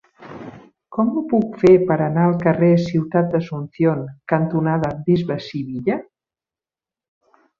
[0.95, 4.01] Com ho puc fer per anar al carrer Ciutat d'Asunción
[4.35, 5.99] cantonada Bisbe Sivilla?